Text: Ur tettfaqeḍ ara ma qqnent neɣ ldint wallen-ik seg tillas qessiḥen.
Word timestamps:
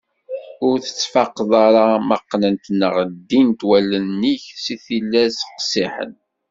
Ur 0.67 0.77
tettfaqeḍ 0.85 1.51
ara 1.65 1.85
ma 2.07 2.17
qqnent 2.21 2.65
neɣ 2.79 2.93
ldint 3.09 3.59
wallen-ik 3.69 4.43
seg 4.63 4.79
tillas 4.85 5.35
qessiḥen. 5.55 6.13